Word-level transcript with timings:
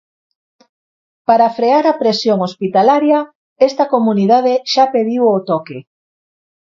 Para 1.27 1.47
frear 1.57 1.85
a 1.91 1.97
presión 2.01 2.37
hospitalaria, 2.47 3.19
esta 3.69 3.85
comunidade 3.93 4.53
xa 4.71 4.85
pediu 4.95 5.23
o 5.37 5.39
toque. 5.49 5.77